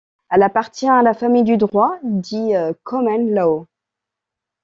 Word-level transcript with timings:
Elle 0.31 0.41
appartient 0.41 0.89
à 0.89 1.03
la 1.03 1.13
famille 1.13 1.43
du 1.43 1.57
droit 1.57 1.99
dit 2.01 2.53
common 2.83 3.23
law. 3.35 3.67